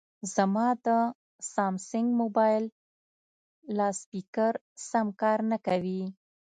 [0.35, 0.87] زما د
[1.53, 2.65] سامسنګ مبایل
[3.77, 4.53] لاسپیکر
[4.89, 6.01] سم کار نه کوي